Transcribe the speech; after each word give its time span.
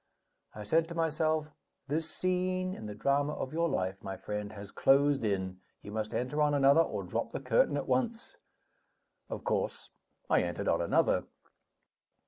I 0.55 0.63
said 0.63 0.87
to 0.87 0.95
myself: 0.95 1.51
"This 1.87 2.09
scene 2.09 2.73
in 2.73 2.87
the 2.87 2.95
drama 2.95 3.33
of 3.35 3.53
your 3.53 3.69
life, 3.69 4.01
my 4.01 4.17
friend, 4.17 4.51
has 4.53 4.71
closed 4.71 5.23
in; 5.23 5.59
you 5.83 5.91
must 5.91 6.11
enter 6.11 6.41
on 6.41 6.55
another, 6.55 6.81
or 6.81 7.03
drop 7.03 7.31
the 7.31 7.39
curtain 7.39 7.77
at 7.77 7.87
once." 7.87 8.37
Of 9.29 9.43
course 9.43 9.91
I 10.27 10.41
entered 10.41 10.67
on 10.67 10.81
another. 10.81 11.25